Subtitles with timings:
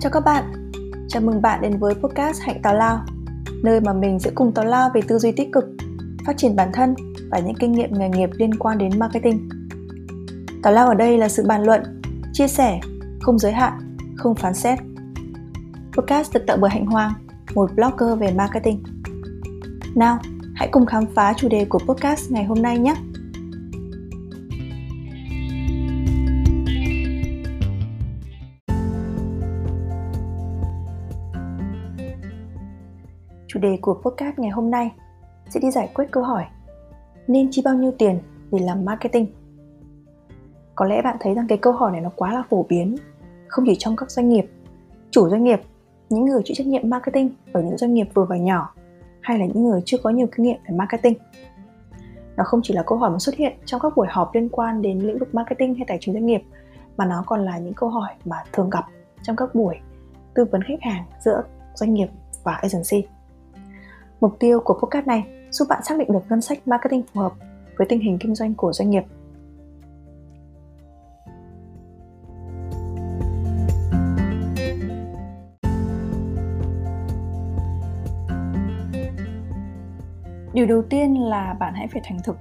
[0.00, 0.70] Chào các bạn,
[1.08, 3.04] chào mừng bạn đến với podcast Hạnh Tào Lao
[3.62, 5.64] Nơi mà mình sẽ cùng tào lao về tư duy tích cực,
[6.26, 6.94] phát triển bản thân
[7.30, 9.48] và những kinh nghiệm nghề nghiệp liên quan đến marketing.
[10.62, 12.00] Tào lao ở đây là sự bàn luận,
[12.32, 12.80] chia sẻ,
[13.20, 14.78] không giới hạn, không phán xét.
[15.96, 17.12] Podcast được tạo bởi Hạnh Hoàng,
[17.54, 18.82] một blogger về marketing.
[19.94, 20.18] Nào,
[20.54, 22.94] hãy cùng khám phá chủ đề của podcast ngày hôm nay nhé!
[33.52, 34.90] Chủ đề của podcast ngày hôm nay.
[35.48, 36.44] Sẽ đi giải quyết câu hỏi
[37.26, 38.18] Nên chi bao nhiêu tiền
[38.52, 39.26] để làm marketing?
[40.74, 42.96] Có lẽ bạn thấy rằng cái câu hỏi này nó quá là phổ biến
[43.48, 44.50] Không chỉ trong các doanh nghiệp.
[45.10, 45.60] Chủ doanh nghiệp,
[46.10, 48.74] những người chịu trách nhiệm marketing ở những doanh nghiệp vừa và nhỏ
[49.20, 51.14] Hay là những người chưa có nhiều kinh nghiệm về marketing?
[52.36, 54.82] Nó không chỉ là câu hỏi mà xuất hiện trong các buổi họp liên quan
[54.82, 56.42] đến lĩnh vực marketing hay tài chính doanh nghiệp
[56.96, 58.84] Mà nó còn là những câu hỏi mà thường gặp
[59.22, 59.76] trong các buổi
[60.34, 61.42] tư vấn khách hàng giữa
[61.74, 62.08] doanh nghiệp
[62.44, 63.19] và agency.
[64.20, 67.32] Mục tiêu của podcast này giúp bạn xác định được ngân sách marketing phù hợp
[67.78, 69.02] với tình hình kinh doanh của doanh nghiệp.
[80.52, 82.36] Điều đầu tiên là bạn hãy phải thành thực.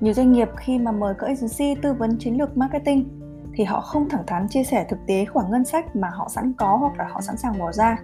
[0.00, 3.08] Nhiều doanh nghiệp khi mà mời các agency tư vấn chiến lược marketing
[3.54, 6.52] thì họ không thẳng thắn chia sẻ thực tế khoản ngân sách mà họ sẵn
[6.52, 7.98] có hoặc là họ sẵn sàng bỏ ra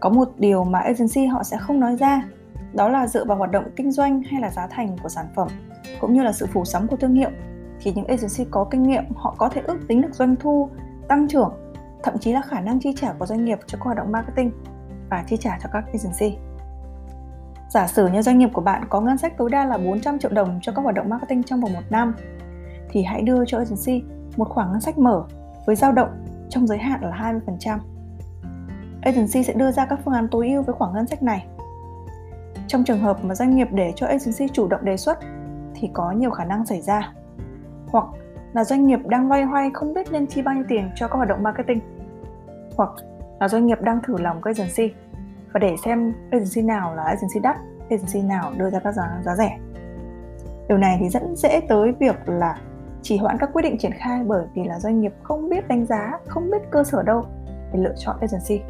[0.00, 2.22] có một điều mà agency họ sẽ không nói ra,
[2.72, 5.48] đó là dựa vào hoạt động kinh doanh hay là giá thành của sản phẩm,
[6.00, 7.30] cũng như là sự phủ sóng của thương hiệu.
[7.80, 10.68] Thì những agency có kinh nghiệm, họ có thể ước tính được doanh thu,
[11.08, 11.52] tăng trưởng,
[12.02, 14.50] thậm chí là khả năng chi trả của doanh nghiệp cho các hoạt động marketing
[15.10, 16.38] và chi trả cho các agency.
[17.70, 20.30] Giả sử như doanh nghiệp của bạn có ngân sách tối đa là 400 triệu
[20.30, 22.14] đồng cho các hoạt động marketing trong vòng một năm,
[22.88, 24.04] thì hãy đưa cho agency
[24.36, 25.24] một khoản ngân sách mở
[25.66, 27.78] với dao động trong giới hạn là 20%
[29.06, 31.46] agency sẽ đưa ra các phương án tối ưu với khoản ngân sách này.
[32.66, 35.18] Trong trường hợp mà doanh nghiệp để cho agency chủ động đề xuất
[35.74, 37.12] thì có nhiều khả năng xảy ra.
[37.86, 38.04] Hoặc
[38.52, 41.16] là doanh nghiệp đang loay hoay không biết nên chi bao nhiêu tiền cho các
[41.16, 41.80] hoạt động marketing.
[42.76, 42.90] Hoặc
[43.40, 44.94] là doanh nghiệp đang thử lòng cái agency
[45.52, 47.56] và để xem agency nào là agency đắt,
[47.90, 49.58] agency nào đưa ra các giá, giá rẻ.
[50.68, 52.58] Điều này thì dẫn dễ tới việc là
[53.02, 55.86] chỉ hoãn các quyết định triển khai bởi vì là doanh nghiệp không biết đánh
[55.86, 57.24] giá, không biết cơ sở đâu
[57.72, 58.64] để lựa chọn agency.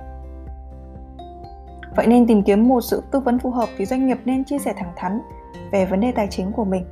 [1.97, 4.59] Vậy nên tìm kiếm một sự tư vấn phù hợp thì doanh nghiệp nên chia
[4.59, 5.21] sẻ thẳng thắn
[5.73, 6.84] về vấn đề tài chính của mình.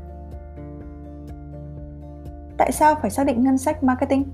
[2.59, 4.25] Tại sao phải xác định ngân sách marketing?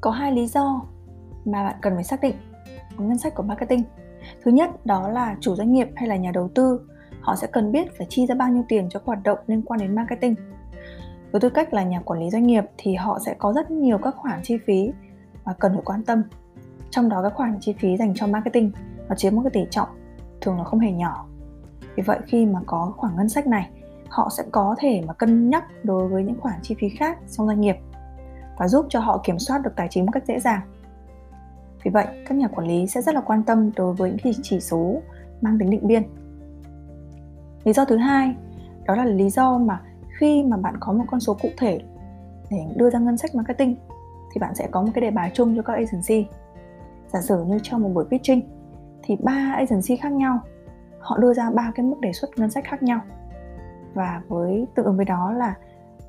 [0.00, 0.82] Có hai lý do
[1.44, 2.34] mà bạn cần phải xác định
[2.98, 3.82] ngân sách của marketing.
[4.44, 6.80] Thứ nhất, đó là chủ doanh nghiệp hay là nhà đầu tư,
[7.20, 9.80] họ sẽ cần biết phải chi ra bao nhiêu tiền cho hoạt động liên quan
[9.80, 10.34] đến marketing
[11.36, 13.98] với tư cách là nhà quản lý doanh nghiệp thì họ sẽ có rất nhiều
[13.98, 14.92] các khoản chi phí
[15.44, 16.22] mà cần phải quan tâm.
[16.90, 18.72] Trong đó các khoản chi phí dành cho marketing,
[19.08, 19.88] nó chiếm một cái tỷ trọng,
[20.40, 21.26] thường là không hề nhỏ.
[21.96, 23.70] Vì vậy khi mà có khoản ngân sách này,
[24.08, 27.46] họ sẽ có thể mà cân nhắc đối với những khoản chi phí khác trong
[27.46, 27.76] doanh nghiệp
[28.58, 30.60] và giúp cho họ kiểm soát được tài chính một cách dễ dàng.
[31.84, 34.60] Vì vậy, các nhà quản lý sẽ rất là quan tâm đối với những chỉ
[34.60, 35.00] số
[35.40, 36.02] mang tính định biên.
[37.64, 38.34] Lý do thứ hai,
[38.86, 39.80] đó là lý do mà
[40.18, 41.80] khi mà bạn có một con số cụ thể
[42.50, 43.76] để đưa ra ngân sách marketing,
[44.32, 46.28] thì bạn sẽ có một cái đề bài chung cho các agency.
[47.08, 48.40] Giả sử như trong một buổi pitching,
[49.02, 50.40] thì ba agency khác nhau,
[50.98, 53.00] họ đưa ra ba cái mức đề xuất ngân sách khác nhau.
[53.94, 55.54] Và với tương ứng với đó là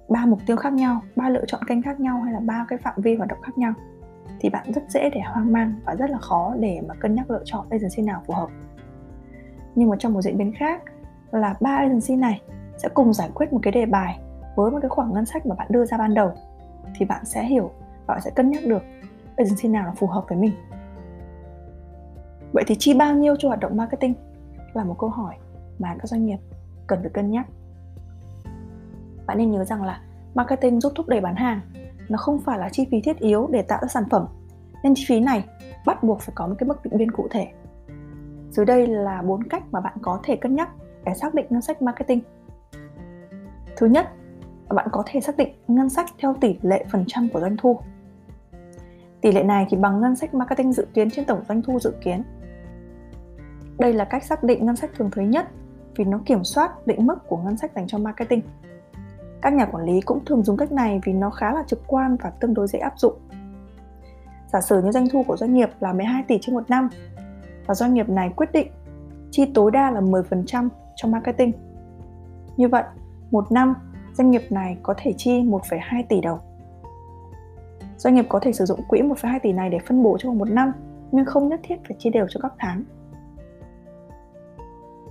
[0.09, 2.79] ba mục tiêu khác nhau, ba lựa chọn kênh khác nhau hay là ba cái
[2.79, 3.73] phạm vi hoạt động khác nhau,
[4.39, 7.31] thì bạn rất dễ để hoang mang và rất là khó để mà cân nhắc
[7.31, 8.49] lựa chọn agency nào phù hợp.
[9.75, 10.81] Nhưng mà trong một diễn biến khác
[11.31, 12.41] là ba agency này
[12.77, 14.19] sẽ cùng giải quyết một cái đề bài
[14.55, 16.31] với một cái khoảng ngân sách mà bạn đưa ra ban đầu,
[16.95, 17.71] thì bạn sẽ hiểu
[18.05, 18.83] và bạn sẽ cân nhắc được
[19.37, 20.53] agency nào là phù hợp với mình.
[22.53, 24.13] Vậy thì chi bao nhiêu cho hoạt động marketing?
[24.73, 25.35] Là một câu hỏi
[25.79, 26.37] mà các doanh nghiệp
[26.87, 27.47] cần phải cân nhắc.
[29.25, 30.01] Bạn nên nhớ rằng là
[30.35, 31.61] marketing giúp thúc đẩy bán hàng,
[32.09, 34.27] nó không phải là chi phí thiết yếu để tạo ra sản phẩm.
[34.83, 35.45] Nên chi phí này
[35.85, 37.47] bắt buộc phải có một cái mức định biên cụ thể.
[38.51, 40.69] Dưới đây là bốn cách mà bạn có thể cân nhắc
[41.05, 42.21] để xác định ngân sách marketing.
[43.77, 44.07] Thứ nhất,
[44.69, 47.79] bạn có thể xác định ngân sách theo tỷ lệ phần trăm của doanh thu.
[49.21, 51.93] Tỷ lệ này thì bằng ngân sách marketing dự kiến trên tổng doanh thu dự
[52.01, 52.23] kiến.
[53.79, 55.47] Đây là cách xác định ngân sách thường thấy nhất
[55.95, 58.41] vì nó kiểm soát định mức của ngân sách dành cho marketing.
[59.41, 62.17] Các nhà quản lý cũng thường dùng cách này vì nó khá là trực quan
[62.23, 63.13] và tương đối dễ áp dụng.
[64.53, 66.89] Giả sử như doanh thu của doanh nghiệp là 12 tỷ trên một năm
[67.65, 68.71] và doanh nghiệp này quyết định
[69.31, 71.51] chi tối đa là 10% cho marketing
[72.57, 72.83] Như vậy,
[73.31, 73.75] một năm
[74.13, 76.39] doanh nghiệp này có thể chi 1,2 tỷ đồng.
[77.97, 80.49] Doanh nghiệp có thể sử dụng quỹ 1,2 tỷ này để phân bổ trong một
[80.49, 80.71] năm
[81.11, 82.83] nhưng không nhất thiết phải chia đều cho các tháng.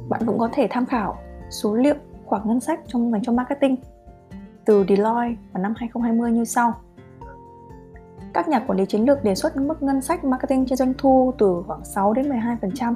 [0.09, 1.17] Bạn cũng có thể tham khảo
[1.51, 3.77] số liệu khoản ngân sách trong dành cho marketing
[4.65, 6.75] từ Deloitte vào năm 2020 như sau.
[8.35, 11.33] Các nhà quản lý chiến lược đề xuất mức ngân sách marketing trên doanh thu
[11.39, 12.95] từ khoảng 6 đến 12%,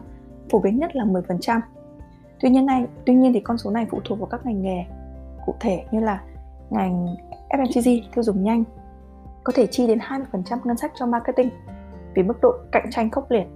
[0.50, 1.60] phổ biến nhất là 10%.
[2.40, 4.84] Tuy nhiên này, tuy nhiên thì con số này phụ thuộc vào các ngành nghề
[5.50, 6.22] cụ thể như là
[6.70, 7.06] ngành
[7.48, 8.64] FMCG tiêu dùng nhanh
[9.44, 11.50] có thể chi đến 20% ngân sách cho marketing
[12.14, 13.46] vì mức độ cạnh tranh khốc liệt.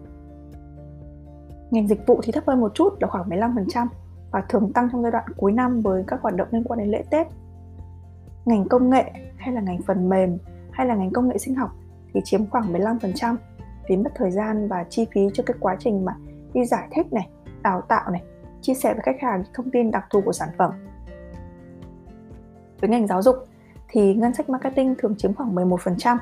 [1.70, 3.86] Ngành dịch vụ thì thấp hơn một chút là khoảng 15%
[4.30, 6.88] và thường tăng trong giai đoạn cuối năm với các hoạt động liên quan đến
[6.88, 7.26] lễ Tết.
[8.44, 9.04] Ngành công nghệ
[9.36, 10.38] hay là ngành phần mềm
[10.72, 11.70] hay là ngành công nghệ sinh học
[12.14, 13.36] thì chiếm khoảng 15%
[13.88, 16.16] vì mất thời gian và chi phí cho cái quá trình mà
[16.54, 17.28] đi giải thích này,
[17.62, 18.22] đào tạo này,
[18.60, 20.72] chia sẻ với khách hàng thông tin đặc thù của sản phẩm.
[22.84, 23.36] Với ngành giáo dục,
[23.88, 26.16] thì ngân sách marketing thường chiếm khoảng 11%.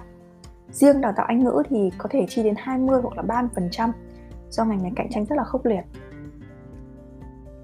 [0.71, 3.91] Riêng đào tạo Anh ngữ thì có thể chi đến 20 hoặc là 30%
[4.51, 5.83] do ngành này cạnh tranh rất là khốc liệt.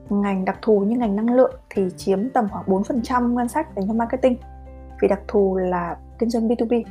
[0.08, 3.88] Ngành đặc thù như ngành năng lượng thì chiếm tầm khoảng 4% ngân sách dành
[3.88, 4.36] cho marketing,
[5.00, 6.84] vì đặc thù là kinh doanh B2B.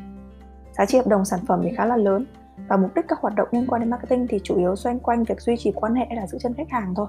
[0.78, 2.26] Giá trị hợp đồng sản phẩm thì khá là lớn
[2.68, 5.24] và mục đích các hoạt động liên quan đến marketing thì chủ yếu xoay quanh
[5.24, 7.08] việc duy trì quan hệ là giữ chân khách hàng thôi.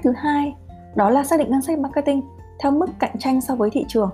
[0.00, 0.54] Cách thứ hai
[0.94, 2.22] đó là xác định ngân sách marketing
[2.58, 4.10] theo mức cạnh tranh so với thị trường.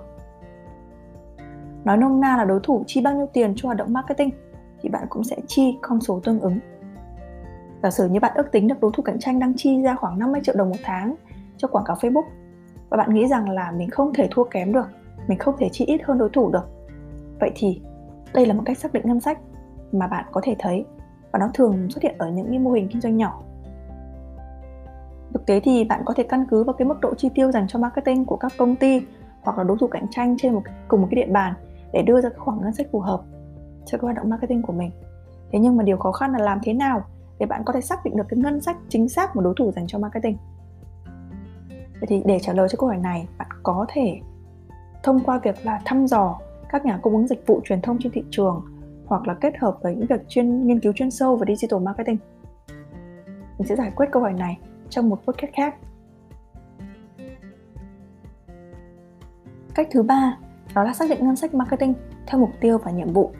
[1.84, 4.30] Nói nôm na là đối thủ chi bao nhiêu tiền cho hoạt động marketing
[4.82, 6.58] thì bạn cũng sẽ chi con số tương ứng.
[7.82, 10.18] Giả sử như bạn ước tính được đối thủ cạnh tranh đang chi ra khoảng
[10.18, 11.14] 50 triệu đồng một tháng
[11.56, 12.26] cho quảng cáo Facebook
[12.88, 14.86] và bạn nghĩ rằng là mình không thể thua kém được,
[15.28, 16.68] mình không thể chi ít hơn đối thủ được.
[17.40, 17.80] Vậy thì
[18.34, 19.38] đây là một cách xác định ngân sách
[19.92, 20.84] mà bạn có thể thấy
[21.32, 23.42] và nó thường xuất hiện ở những mô hình kinh doanh nhỏ
[25.46, 27.68] Thực tế thì bạn có thể căn cứ vào cái mức độ chi tiêu dành
[27.68, 29.02] cho marketing của các công ty
[29.42, 31.54] hoặc là đối thủ cạnh tranh trên một cùng một cái địa bàn
[31.92, 33.22] để đưa ra cái ngân sách phù hợp
[33.86, 34.90] cho cái hoạt động marketing của mình.
[35.52, 37.04] Thế nhưng mà điều khó khăn là làm thế nào
[37.38, 39.72] để bạn có thể xác định được cái ngân sách chính xác mà đối thủ
[39.72, 40.36] dành cho marketing.
[41.70, 44.20] Vậy thì để trả lời cho câu hỏi này, bạn có thể
[45.02, 46.38] thông qua việc là thăm dò
[46.68, 48.64] các nhà cung ứng dịch vụ truyền thông trên thị trường
[49.06, 52.16] hoặc là kết hợp với những việc chuyên nghiên cứu chuyên sâu về digital marketing.
[53.58, 54.58] Mình sẽ giải quyết câu hỏi này
[54.90, 55.74] trong một podcast khác.
[59.74, 60.38] Cách thứ ba,
[60.74, 61.94] đó là xác định ngân sách marketing
[62.26, 63.32] theo mục tiêu và nhiệm vụ.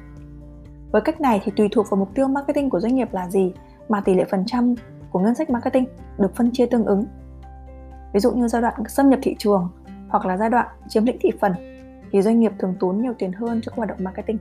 [0.92, 3.52] Với cách này thì tùy thuộc vào mục tiêu marketing của doanh nghiệp là gì
[3.88, 4.74] mà tỷ lệ phần trăm
[5.10, 5.86] của ngân sách marketing
[6.18, 7.04] được phân chia tương ứng.
[8.12, 9.68] Ví dụ như giai đoạn xâm nhập thị trường
[10.08, 11.52] hoặc là giai đoạn chiếm lĩnh thị phần
[12.12, 14.38] thì doanh nghiệp thường tốn nhiều tiền hơn cho các hoạt động marketing.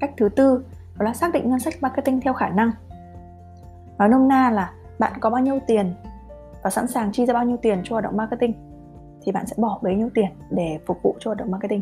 [0.00, 0.64] Cách thứ tư
[0.98, 2.70] đó là xác định ngân sách marketing theo khả năng.
[3.98, 5.94] Nói nôm na là bạn có bao nhiêu tiền
[6.62, 8.52] và sẵn sàng chi ra bao nhiêu tiền cho hoạt động marketing
[9.22, 11.80] thì bạn sẽ bỏ bấy nhiêu tiền để phục vụ cho hoạt động marketing.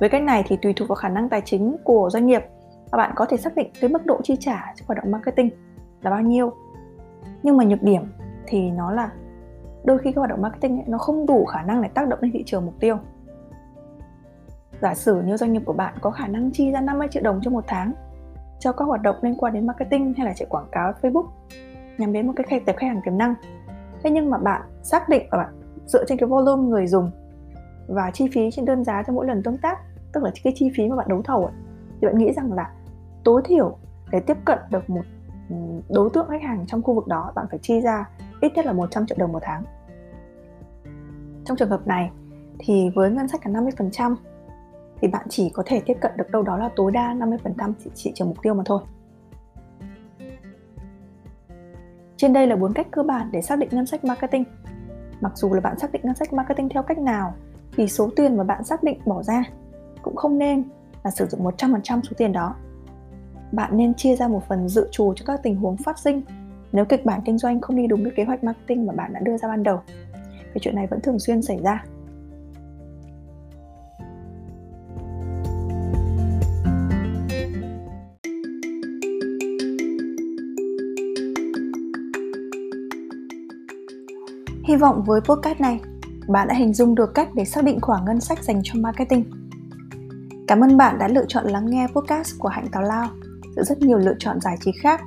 [0.00, 2.42] Với cách này thì tùy thuộc vào khả năng tài chính của doanh nghiệp
[2.90, 5.50] và bạn có thể xác định cái mức độ chi trả cho hoạt động marketing
[6.02, 6.52] là bao nhiêu.
[7.42, 8.02] Nhưng mà nhược điểm
[8.46, 9.10] thì nó là
[9.84, 12.18] đôi khi các hoạt động marketing ấy, nó không đủ khả năng để tác động
[12.22, 12.98] lên thị trường mục tiêu.
[14.80, 17.40] Giả sử như doanh nghiệp của bạn có khả năng chi ra 50 triệu đồng
[17.42, 17.92] cho một tháng
[18.58, 21.26] cho các hoạt động liên quan đến marketing hay là chạy quảng cáo Facebook
[21.98, 23.34] nhằm đến một cái khách tập khách hàng tiềm năng.
[24.02, 25.54] Thế nhưng mà bạn xác định và bạn
[25.86, 27.10] dựa trên cái volume người dùng
[27.88, 29.78] và chi phí trên đơn giá cho mỗi lần tương tác,
[30.12, 31.54] tức là cái chi phí mà bạn đấu thầu ấy,
[32.00, 32.70] thì bạn nghĩ rằng là
[33.24, 33.76] tối thiểu
[34.10, 35.04] để tiếp cận được một
[35.50, 35.56] ừ,
[35.88, 38.08] đối tượng khách hàng trong khu vực đó bạn phải chi ra
[38.40, 39.64] ít nhất là 100 triệu đồng một tháng.
[41.44, 42.10] Trong trường hợp này
[42.58, 44.16] thì với ngân sách là 50%
[45.04, 48.12] thì bạn chỉ có thể tiếp cận được đâu đó là tối đa 50% thị
[48.14, 48.80] trường mục tiêu mà thôi.
[52.16, 54.44] Trên đây là bốn cách cơ bản để xác định ngân sách marketing.
[55.20, 57.34] Mặc dù là bạn xác định ngân sách marketing theo cách nào,
[57.76, 59.44] thì số tiền mà bạn xác định bỏ ra
[60.02, 60.64] cũng không nên
[61.02, 62.54] là sử dụng 100% số tiền đó.
[63.52, 66.22] Bạn nên chia ra một phần dự trù cho các tình huống phát sinh
[66.72, 69.20] nếu kịch bản kinh doanh không đi đúng với kế hoạch marketing mà bạn đã
[69.20, 69.80] đưa ra ban đầu.
[70.40, 71.84] Cái chuyện này vẫn thường xuyên xảy ra.
[84.74, 85.80] Hy vọng với podcast này,
[86.28, 89.24] bạn đã hình dung được cách để xác định khoản ngân sách dành cho marketing.
[90.48, 93.08] Cảm ơn bạn đã lựa chọn lắng nghe podcast của Hạnh Tào Lao
[93.56, 95.00] giữa rất nhiều lựa chọn giải trí khác.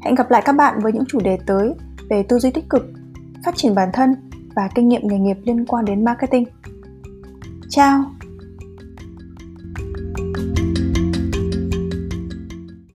[0.00, 1.74] Hẹn gặp lại các bạn với những chủ đề tới
[2.10, 2.82] về tư duy tích cực,
[3.44, 4.14] phát triển bản thân
[4.56, 6.44] và kinh nghiệm nghề nghiệp liên quan đến marketing.
[7.68, 8.04] Chào!